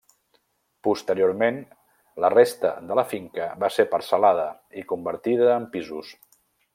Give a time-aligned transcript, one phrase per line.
[0.87, 1.59] Posteriorment
[2.25, 4.49] la resta de la finca va ser parcel·lada
[4.83, 6.15] i convertida en pisos.